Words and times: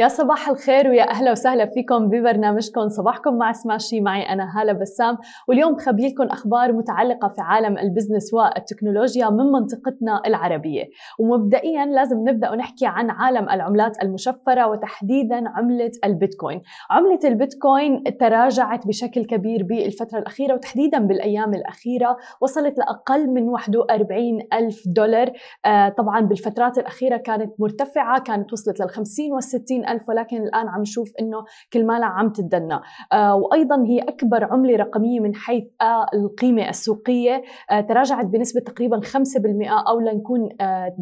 يا 0.00 0.08
صباح 0.08 0.48
الخير 0.48 0.88
ويا 0.88 1.10
أهلا 1.10 1.30
وسهلا 1.32 1.66
فيكم 1.66 2.08
ببرنامجكم. 2.08 2.88
صباحكم 2.88 3.38
مع 3.38 3.52
سماشي 3.52 4.00
معي 4.00 4.22
أنا 4.22 4.60
هالة 4.60 4.72
بسام. 4.72 5.18
واليوم 5.48 5.74
بخبي 5.74 6.08
لكم 6.08 6.24
أخبار 6.24 6.72
متعلقة 6.72 7.28
في 7.28 7.40
عالم 7.40 7.78
البزنس 7.78 8.34
والتكنولوجيا 8.34 9.30
من 9.30 9.44
منطقتنا 9.52 10.22
العربية. 10.26 10.84
ومبدئيا 11.18 11.86
لازم 11.86 12.28
نبدأ 12.28 12.50
ونحكي 12.50 12.86
عن 12.86 13.10
عالم 13.10 13.48
العملات 13.48 14.02
المشفرة 14.02 14.66
وتحديدا 14.66 15.48
عملة 15.48 15.90
البيتكوين. 16.04 16.62
عملة 16.90 17.20
البيتكوين 17.24 18.02
تراجعت 18.20 18.86
بشكل 18.86 19.24
كبير 19.24 19.62
بالفترة 19.62 20.18
الأخيرة 20.18 20.54
وتحديدا 20.54 20.98
بالأيام 20.98 21.54
الأخيرة. 21.54 22.16
وصلت 22.40 22.78
لأقل 22.78 23.30
من 23.30 23.48
41 23.48 24.38
ألف 24.52 24.82
دولار. 24.86 25.32
آه 25.66 25.88
طبعا 25.88 26.20
بالفترات 26.20 26.78
الأخيرة 26.78 27.16
كانت 27.16 27.52
مرتفعة 27.60 28.20
كانت 28.20 28.52
وصلت 28.52 28.80
لل 28.80 28.88
50 28.90 29.32
وال 29.32 29.42
60 29.42 29.85
ألف 29.88 30.08
ولكن 30.08 30.36
الآن 30.36 30.68
عم 30.68 30.80
نشوف 30.80 31.12
أنه 31.20 31.44
كل 31.72 31.86
مالها 31.86 32.08
عم 32.08 32.28
تدنى 32.30 32.80
آه 33.12 33.34
وأيضا 33.34 33.84
هي 33.86 33.98
أكبر 33.98 34.44
عملة 34.44 34.76
رقمية 34.76 35.20
من 35.20 35.34
حيث 35.34 35.64
آه 35.80 36.06
القيمة 36.14 36.68
السوقية. 36.68 37.42
آه 37.70 37.80
تراجعت 37.80 38.24
بنسبة 38.24 38.60
تقريبا 38.60 39.00
5% 39.00 39.06
أو 39.88 40.00
لنكون 40.00 40.48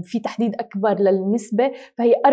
في 0.03 0.21
تحديد 0.21 0.55
أكبر 0.55 0.95
للنسبة 1.01 1.71
فهي 1.99 2.15
4.9% 2.27 2.33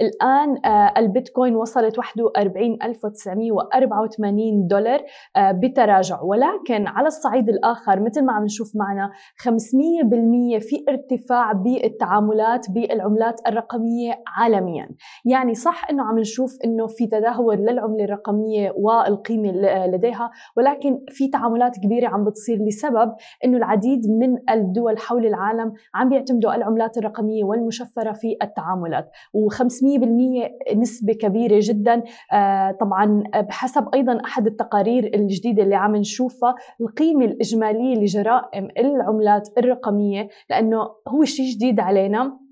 الآن 0.00 0.58
البيتكوين 0.96 1.56
وصلت 1.56 1.98
41984 1.98 4.66
دولار 4.66 5.02
بتراجع. 5.38 6.20
ولكن 6.22 6.86
على 6.86 7.06
الصعيد 7.06 7.48
الآخر 7.48 8.00
مثل 8.00 8.24
ما 8.24 8.32
عم 8.32 8.44
نشوف 8.44 8.72
معنا 8.76 9.10
500% 9.38 10.58
في 10.60 10.84
ارتفاع 10.88 11.52
بالتعاملات 11.52 12.70
بالعملات 12.70 13.40
الرقمية 13.46 14.22
عالميا. 14.26 14.73
عالميا 14.80 14.96
يعني 15.24 15.54
صح 15.54 15.90
إنه 15.90 16.02
عم 16.02 16.18
نشوف 16.18 16.58
إنه 16.64 16.86
في 16.86 17.06
تدهور 17.06 17.54
للعملة 17.54 18.04
الرقمية 18.04 18.74
والقيمة 18.76 19.52
لديها 19.86 20.30
ولكن 20.56 21.00
في 21.08 21.28
تعاملات 21.28 21.78
كبيرة 21.78 22.08
عم 22.08 22.24
بتصير 22.24 22.58
لسبب 22.68 23.14
إنه 23.44 23.56
العديد 23.56 24.10
من 24.10 24.50
الدول 24.50 24.98
حول 24.98 25.26
العالم 25.26 25.72
عم 25.94 26.08
بيعتمدوا 26.08 26.54
العملات 26.54 26.98
الرقمية 26.98 27.44
والمشفرة 27.44 28.12
في 28.12 28.36
التعاملات. 28.42 29.10
و500% 29.36 30.76
نسبة 30.76 31.12
كبيرة 31.12 31.58
جدا 31.62 32.02
آه، 32.32 32.70
طبعا 32.70 33.22
بحسب 33.34 33.88
أيضا 33.94 34.20
أحد 34.24 34.46
التقارير 34.46 35.10
الجديدة 35.14 35.62
اللي 35.62 35.74
عم 35.74 35.96
نشوفها 35.96 36.54
القيمة 36.80 37.24
الإجمالية 37.24 37.94
لجرائم 37.94 38.68
العملات 38.78 39.48
الرقمية 39.58 40.28
لأنه 40.50 40.78
هو 41.08 41.24
شيء 41.24 41.46
جديد 41.46 41.80
علينا. 41.80 42.43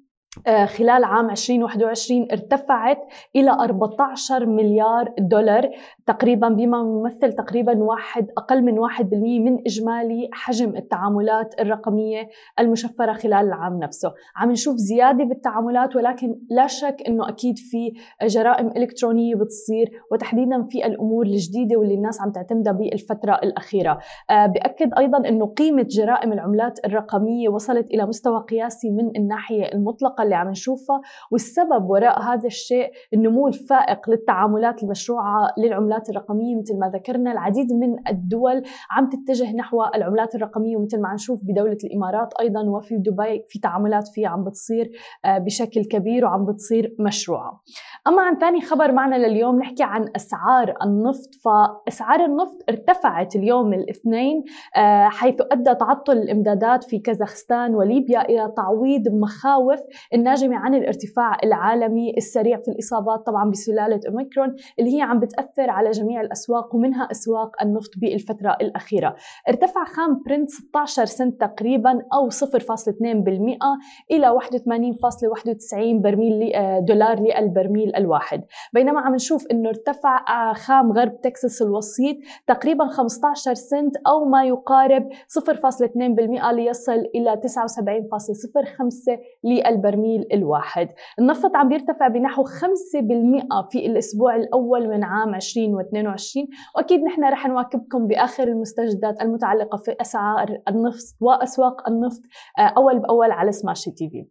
خلال 0.67 1.05
عام 1.05 1.31
2021 1.31 2.29
ارتفعت 2.33 2.99
إلى 3.37 3.51
14 3.51 4.47
مليار 4.47 5.15
دولار. 5.19 5.71
تقريبا 6.07 6.49
بما 6.49 6.79
يمثل 6.79 7.33
تقريبا 7.33 7.79
واحد 7.85 8.31
أقل 8.39 8.63
من 8.63 8.79
1% 8.79 9.41
من 9.41 9.59
إجمالي 9.67 10.29
حجم 10.33 10.77
التعاملات 10.77 11.61
الرقمية 11.61 12.29
المشفرة 12.59 13.13
خلال 13.13 13.47
العام 13.47 13.79
نفسه. 13.79 14.13
عم 14.37 14.51
نشوف 14.51 14.77
زيادة 14.77 15.25
بالتعاملات 15.25 15.97
ولكن 15.97 16.39
لا 16.51 16.67
شك 16.67 16.97
أنه 17.09 17.29
أكيد 17.29 17.59
في 17.59 17.93
جرائم 18.23 18.67
إلكترونية 18.67 19.35
بتصير 19.35 19.91
وتحديدا 20.13 20.63
في 20.63 20.87
الأمور 20.87 21.27
الجديدة 21.27 21.77
واللي 21.77 21.95
الناس 21.95 22.21
عم 22.21 22.33
تعتمدها 22.33 22.73
بالفترة 22.73 23.33
الأخيرة. 23.43 23.99
آه، 24.31 24.47
بأكد 24.47 24.95
أيضا 24.99 25.29
أنه 25.29 25.47
قيمة 25.47 25.87
جرائم 25.91 26.33
العملات 26.33 26.85
الرقمية 26.85 27.49
وصلت 27.49 27.87
إلى 27.91 28.07
مستوى 28.07 28.45
قياسي 28.51 28.91
من 28.91 29.17
الناحية 29.17 29.73
المطلقة 29.73 30.23
اللي 30.23 30.35
عم 30.35 30.49
نشوفها 30.49 31.01
والسبب 31.31 31.91
وراء 31.91 32.23
هذا 32.23 32.47
الشيء 32.47 32.91
النمو 33.15 33.49
الفائق 33.49 34.11
للتعاملات 34.11 34.83
المشروعة 34.83 35.55
للعملات 35.59 35.92
الرقمية 36.09 36.57
مثل 36.57 36.79
ما 36.79 36.89
ذكرنا 36.89 37.33
العديد 37.33 37.73
من 37.73 38.09
الدول 38.09 38.63
عم 38.91 39.09
تتجه 39.09 39.57
نحو 39.57 39.85
العملات 39.95 40.35
الرقمية 40.35 40.77
ومثل 40.77 41.01
ما 41.01 41.15
نشوف 41.15 41.41
بدولة 41.45 41.79
الإمارات 41.85 42.35
أيضا 42.41 42.63
وفي 42.63 42.97
دبي 42.97 43.45
في 43.49 43.59
تعاملات 43.59 44.09
فيها 44.09 44.29
عم 44.29 44.45
بتصير 44.45 44.91
آه، 45.25 45.39
بشكل 45.39 45.85
كبير 45.85 46.25
وعم 46.25 46.47
بتصير 46.47 46.97
مشروعة. 47.01 47.61
أما 48.07 48.23
عن 48.23 48.37
ثاني 48.37 48.61
خبر 48.61 48.93
معنا 48.93 49.17
لليوم 49.17 49.59
نحكي 49.59 49.83
عن 49.83 50.09
أسعار 50.17 50.75
النفط. 50.83 51.31
فأسعار 51.45 52.25
النفط 52.25 52.65
ارتفعت 52.69 53.37
اليوم 53.37 53.73
الاثنين 53.73 54.45
آه، 54.77 55.09
حيث 55.09 55.35
أدى 55.53 55.75
تعطل 55.75 56.13
الإمدادات 56.13 56.85
في 56.85 56.99
كازاخستان 56.99 57.75
وليبيا 57.75 58.21
إلى 58.21 58.53
تعويض 58.57 59.09
مخاوف 59.09 59.81
الناجمة 60.15 60.57
عن 60.57 60.75
الارتفاع 60.75 61.37
العالمي 61.45 62.15
السريع 62.17 62.57
في 62.57 62.71
الإصابات 62.71 63.27
طبعا 63.27 63.51
بسلالة 63.51 64.01
أوميكرون 64.09 64.57
اللي 64.79 64.97
هي 64.97 65.03
عم 65.03 65.21
بتأثر 65.21 65.71
على 65.71 65.82
جميع 65.91 66.21
الأسواق 66.21 66.75
ومنها 66.75 67.09
أسواق 67.11 67.63
النفط 67.63 67.91
بالفترة 67.97 68.57
الأخيرة. 68.61 69.17
ارتفع 69.49 69.85
خام 69.85 70.23
برنت 70.27 70.51
16 70.51 71.05
سنت 71.05 71.41
تقريبا 71.41 72.03
أو 72.15 72.31
0.2% 72.31 73.79
إلى 74.11 74.31
81.91 74.31 76.03
برميل 76.03 76.53
آه، 76.55 76.79
دولار 76.79 77.21
للبرميل 77.21 77.97
الواحد. 77.97 78.45
بينما 78.73 79.01
عم 79.01 79.15
نشوف 79.15 79.47
أنه 79.51 79.69
ارتفع 79.69 80.25
آه، 80.29 80.53
خام 80.53 80.93
غرب 80.93 81.21
تكساس 81.21 81.63
الوسيط 81.63 82.17
تقريبا 82.47 82.87
15 82.87 83.55
سنت 83.55 83.97
أو 84.07 84.25
ما 84.25 84.45
يقارب 84.45 85.09
0.2% 85.29 86.51
ليصل 86.53 87.09
إلى 87.15 87.37
79.05 87.37 89.19
للبرميل 89.45 90.27
الواحد. 90.33 90.89
النفط 91.19 91.57
عم 91.57 91.69
بيرتفع 91.69 92.09
بنحو 92.09 92.45
5% 92.45 93.71
في 93.71 93.87
الأسبوع 93.87 94.37
الأول 94.37 94.89
من 94.89 95.05
عام 95.05 95.35
2022 95.81 96.49
وأكيد 96.77 97.01
نحن 97.01 97.25
رح 97.25 97.47
نواكبكم 97.47 98.07
بآخر 98.07 98.49
المستجدات 98.49 99.23
المتعلقة 99.23 99.79
في 99.79 99.97
أسعار 100.01 100.59
النفط 100.69 101.17
وأسواق 101.21 101.89
النفط 101.89 102.21
آه، 102.59 102.63
أول 102.77 102.99
بأول 102.99 103.31
على 103.31 103.53
سماشي 103.53 103.91
تي 103.91 104.11
في 104.11 104.27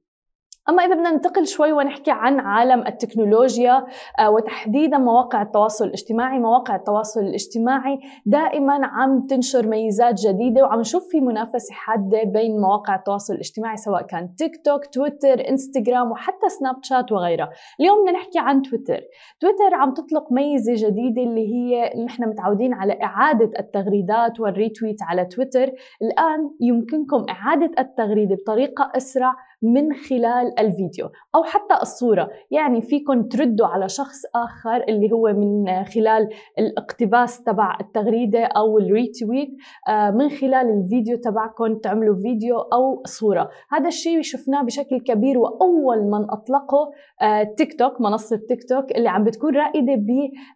أما 0.70 0.84
إذا 0.84 0.96
بدنا 0.96 1.12
ننتقل 1.12 1.48
شوي 1.48 1.72
ونحكي 1.72 2.12
عن 2.12 2.40
عالم 2.40 2.88
التكنولوجيا 2.88 3.86
آه، 4.20 4.30
وتحديدا 4.30 4.98
مواقع 4.98 5.42
التواصل 5.42 5.86
الاجتماعي. 5.86 6.40
مواقع 6.40 6.76
التواصل 6.76 7.20
الاجتماعي 7.20 8.00
دائما 8.26 8.86
عم 8.86 9.22
تنشر 9.22 9.68
ميزات 9.68 10.20
جديدة 10.28 10.64
وعم 10.64 10.80
نشوف 10.80 11.08
في 11.10 11.22
منافسة 11.22 11.74
حادة 11.74 12.24
بين 12.24 12.62
مواقع 12.62 12.96
التواصل 12.96 13.34
الاجتماعي 13.34 13.78
سواء 13.78 14.02
كان 14.02 14.36
تيك 14.36 14.66
توك 14.66 14.86
تويتر 14.86 15.50
انستغرام 15.50 16.12
وحتى 16.12 16.50
سناب 16.50 16.76
شات 16.84 17.12
وغيرها. 17.12 17.50
اليوم 17.80 18.02
بدنا 18.02 18.12
نحكي 18.12 18.40
عن 18.40 18.62
تويتر 18.62 19.02
تويتر 19.40 19.74
عم 19.74 19.94
تطلق 19.94 20.32
ميزة 20.32 20.74
جديدة 20.88 21.22
اللي 21.22 21.48
هي 21.54 22.04
نحن 22.06 22.30
متعودين 22.30 22.74
على 22.74 23.04
إعادة 23.04 23.52
التغريدات 23.60 24.40
وال 24.40 24.54
retweet 24.54 25.04
على 25.04 25.26
تويتر 25.26 25.72
الآن 26.02 26.52
يمكنكم 26.62 27.26
إعادة 27.30 27.72
التغريدة 27.80 28.36
بطريقة 28.36 28.92
أسرع 28.98 29.34
من 29.62 29.94
خلال 29.94 30.60
الفيديو 30.60 31.10
أو 31.36 31.44
حتى 31.44 31.82
الصورة. 31.82 32.30
يعني 32.52 32.82
فيكم 32.82 33.24
تردوا 33.24 33.68
على 33.68 33.90
شخص 33.90 34.22
آخر 34.36 34.84
اللي 34.90 35.12
هو 35.12 35.34
من 35.34 35.84
خلال 35.84 36.30
الاقتباس 36.60 37.44
تبع 37.44 37.78
التغريدة 37.82 38.44
أو 38.44 38.80
ال 38.80 38.88
retweet 38.89 39.50
آه، 39.90 40.12
من 40.12 40.30
خلال 40.30 40.70
الفيديو 40.70 41.18
تبعكم 41.18 41.76
تعملوا 41.76 42.16
فيديو 42.16 42.58
أو 42.58 43.04
صورة. 43.06 43.50
هذا 43.72 43.88
الشيء 43.88 44.22
شفناه 44.22 44.64
بشكل 44.64 45.00
كبير 45.00 45.38
وأول 45.38 46.04
من 46.04 46.32
أطلقه 46.32 46.92
آه، 47.22 47.44
تيك 47.44 47.80
توك 47.80 48.02
منصة 48.02 48.42
تيك 48.48 48.70
توك 48.70 48.92
اللي 48.92 49.10
عم 49.10 49.24
بتكون 49.24 49.56
رائدة 49.56 49.96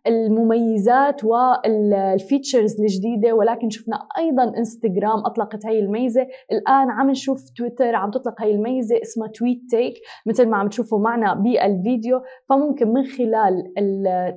بالمميزات 0.06 1.24
وال 1.24 1.55
features 1.55 2.82
الجديدة. 2.82 3.34
ولكن 3.34 3.70
شفنا 3.70 4.08
أيضا 4.18 4.44
انستغرام 4.58 5.20
أطلقت 5.26 5.66
هاي 5.66 5.80
الميزة. 5.80 6.28
الآن 6.52 6.90
عم 6.90 7.10
نشوف 7.10 7.50
تويتر 7.58 7.96
عم 7.96 8.12
تطلق 8.12 8.42
هاي 8.42 8.52
الميزة. 8.52 8.95
اسمها 9.02 9.28
Tweet 9.28 9.62
Take 9.70 9.94
مثل 10.26 10.50
ما 10.50 10.58
عم 10.58 10.68
تشوفوا 10.68 11.00
معنا 11.00 11.34
بالفيديو. 11.34 12.22
فممكن 12.50 12.88
من 12.88 13.04
خلال 13.06 13.74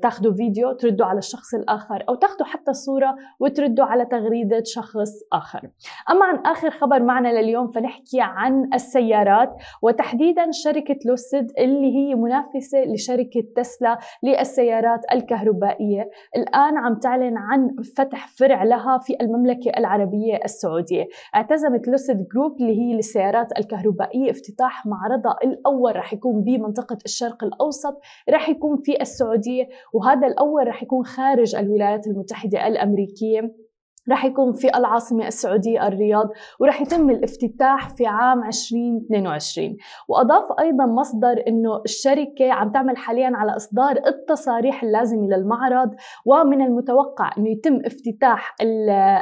تاخذوا 0.02 0.32
فيديو 0.34 0.72
تردوا 0.72 1.06
على 1.06 1.18
الشخص 1.18 1.54
الآخر 1.54 2.04
أو 2.08 2.14
تاخذوا 2.14 2.46
حتى 2.46 2.72
صورة 2.72 3.16
وتردوا 3.40 3.84
على 3.84 4.04
تغريدة 4.04 4.62
شخص 4.64 5.10
آخر. 5.32 5.70
أما 6.10 6.24
عن 6.24 6.36
آخر 6.36 6.70
خبر 6.70 7.02
معنا 7.02 7.40
لليوم 7.40 7.68
فنحكي 7.68 8.18
عن 8.20 8.70
السيارات 8.74 9.56
وتحديدا 9.82 10.50
شركة 10.50 10.98
لوسيد 11.06 11.52
اللي 11.58 11.96
هي 11.96 12.14
منافسة 12.14 12.84
لشركة 12.84 13.44
تسلا 13.56 13.98
للسيارات 14.22 15.00
الكهربائية. 15.12 16.10
الآن 16.36 16.76
عم 16.76 16.94
تعلن 16.94 17.36
عن 17.36 17.76
فتح 17.96 18.28
فرع 18.28 18.64
لها 18.64 18.98
في 18.98 19.16
المملكة 19.20 19.70
العربية 19.78 20.40
السعودية. 20.44 21.08
اعتزمت 21.34 21.88
لوسيد 21.88 22.28
جروب 22.34 22.60
اللي 22.60 22.78
هي 22.80 22.94
للسيارات 22.94 23.58
الكهربائية. 23.58 24.32
افتتاح 24.48 24.86
معرضها 24.86 25.36
الأول 25.44 25.96
رح 25.96 26.12
يكون 26.12 26.44
بمنطقة 26.44 26.98
الشرق 27.04 27.44
الأوسط 27.44 28.00
رح 28.30 28.48
يكون 28.48 28.76
في 28.76 29.00
السعودية 29.00 29.68
وهذا 29.92 30.26
الأول 30.26 30.68
رح 30.68 30.82
يكون 30.82 31.04
خارج 31.04 31.56
الولايات 31.56 32.06
المتحدة 32.06 32.66
الأمريكية. 32.66 33.67
رح 34.10 34.24
يكون 34.24 34.52
في 34.52 34.76
العاصمة 34.76 35.26
السعودية 35.26 35.88
الرياض 35.88 36.28
ورح 36.60 36.80
يتم 36.80 37.10
الافتتاح 37.10 37.88
في 37.88 38.06
عام 38.06 38.44
2022 38.44 39.76
وأضاف 40.08 40.44
أيضا 40.60 40.86
مصدر 40.86 41.44
أنه 41.48 41.82
الشركة 41.84 42.52
عم 42.52 42.72
تعمل 42.72 42.96
حاليا 42.96 43.30
على 43.34 43.56
إصدار 43.56 43.96
التصاريح 44.06 44.82
اللازمة 44.82 45.26
للمعرض 45.26 45.94
ومن 46.26 46.62
المتوقع 46.62 47.30
أنه 47.38 47.48
يتم 47.48 47.80
افتتاح 47.84 48.54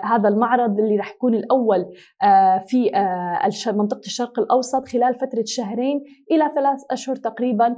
هذا 0.05 0.29
المعرض 0.29 0.79
اللي 0.79 0.97
رح 0.97 1.13
يكون 1.15 1.35
الأول 1.35 1.87
آه، 2.23 2.59
في 2.59 2.97
آه، 2.97 3.73
منطقة 3.73 4.01
الشرق 4.07 4.39
الأوسط 4.39 4.89
خلال 4.89 5.15
فترة 5.15 5.45
شهرين 5.47 6.05
إلى 6.31 6.51
ثلاث 6.55 6.81
أشهر 6.91 7.17
تقريبا 7.17 7.77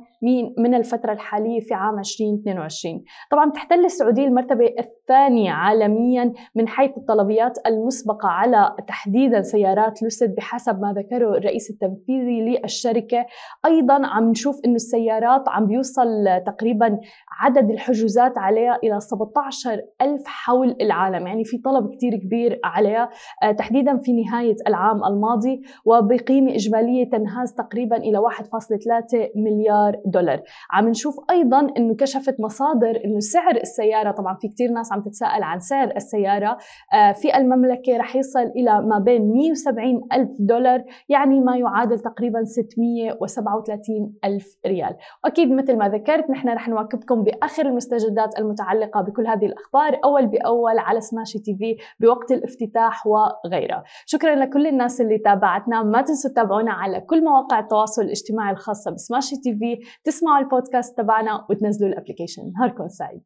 من 0.59 0.75
الفترة 0.75 1.13
الحالية 1.13 1.61
في 1.61 1.75
عام 1.75 1.99
2022 1.99 3.05
طبعا 3.31 3.51
تحتل 3.51 3.85
السعودية 3.85 4.25
المرتبة 4.25 4.75
الثانية 5.09 5.51
عالميا 5.51 6.33
من 6.55 6.69
حيث 6.69 6.99
الطلبيات 6.99 7.59
المسبقة 7.67 8.29
على 8.29 8.77
تحديدا 8.89 9.43
سيارات 9.43 10.03
لوسيد 10.03 10.35
بحسب 10.35 10.81
ما 10.81 10.93
ذكره 10.93 11.37
الرئيس 11.37 11.71
التنفيذي 11.71 12.41
للشركة. 12.41 13.27
أيضا 13.67 14.07
عم 14.07 14.31
نشوف 14.31 14.61
أنه 14.65 14.75
السيارات 14.75 15.49
عم 15.49 15.67
بيوصل 15.67 16.25
تقريبا 16.47 17.01
عدد 17.41 17.71
الحجوزات 17.71 18.39
عليها 18.39 18.79
إلى 18.85 19.01
17 19.01 19.81
ألف 20.03 20.23
حول 20.27 20.77
العالم. 20.81 21.27
يعني 21.27 21.45
في 21.45 21.59
طلب 21.59 21.95
كتير 21.95 22.17
كبير 22.17 22.61
عليها 22.65 23.11
آه، 23.43 23.53
تحديدا 23.53 23.97
في 23.97 24.23
نهاية 24.23 24.57
العام 24.67 25.05
الماضي 25.05 25.63
وبقيمة 25.85 26.55
إجمالية 26.55 27.11
تنهاز 27.11 27.55
تقريبا 27.55 27.97
إلى 27.97 28.19
1.3 28.19 29.31
مليار 29.37 29.97
دولار. 30.07 30.43
عم 30.73 30.89
نشوف 30.89 31.17
أيضا 31.31 31.67
أنه 31.77 31.95
كشفت 31.95 32.41
مصادر 32.41 33.01
أنه 33.05 33.19
سعر 33.19 33.57
السيارة 33.57 34.11
طبعا 34.11 34.35
في 34.35 34.49
كتير 34.49 34.71
ناس 34.71 34.93
عم 34.98 34.98
تتساءل 35.01 35.43
عن 35.43 35.59
سعر 35.61 35.93
السيارة. 35.97 36.59
آه، 36.93 37.13
في 37.13 37.37
المملكة 37.37 37.97
رح 37.97 38.17
يصل 38.17 38.43
إلى 38.57 38.81
ما 38.81 38.99
بين 38.99 39.33
170 39.33 40.01
ألف 40.13 40.31
دولار 40.41 40.85
يعني 41.09 41.41
ما 41.41 41.57
يعادل 41.57 41.99
تقريبا 41.99 42.45
637 42.45 44.15
ألف 44.25 44.57
ريال. 44.67 44.97
وأكيد 45.25 45.53
مثل 45.53 45.77
ما 45.77 45.89
ذكرت 45.89 46.31
نحن 46.31 46.49
رح 46.49 46.69
نواكبكم 46.69 47.23
بآخر 47.23 47.67
المستجدات 47.67 48.39
المتعلقة 48.39 49.01
بكل 49.01 49.27
هذه 49.27 49.47
الأخبار 49.47 50.01
أول 50.05 50.27
بأول 50.27 50.79
على 50.79 51.01
سماشي 51.01 51.39
تي 51.39 51.57
في 51.57 51.77
بوقت 52.01 52.33
الافتتاح 52.33 53.07
وغيرها. 53.07 53.85
شكرا 54.07 54.35
لكل 54.35 54.67
الناس 54.67 55.01
اللي 55.01 55.19
تابعتنا. 55.19 55.83
ما 55.83 56.03
تنسوا 56.03 56.31
تتابعونا 56.31 56.73
على 56.73 57.01
كل 57.01 57.25
مواقع 57.25 57.59
التواصل 57.59 58.03
الاجتماعي 58.03 58.53
الخاصة 58.53 58.91
بسماشي 58.91 59.37
تي 59.37 59.57
في. 59.57 59.79
تسمعوا 60.05 60.39
البودكاست 60.39 60.99
تبعنا 60.99 61.47
وتنزلوا 61.51 61.91
ال 61.91 61.95
application 61.95 62.43
نهاركم 62.59 62.89
سعيد. 62.89 63.23